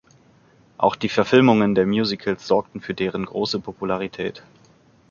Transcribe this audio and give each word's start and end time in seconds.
Auch 0.79 0.95
die 0.95 1.09
Verfilmungen 1.09 1.75
der 1.75 1.85
Musicals 1.85 2.47
sorgten 2.47 2.81
für 2.81 2.95
deren 2.95 3.23
große 3.27 3.59
Popularität. 3.59 4.41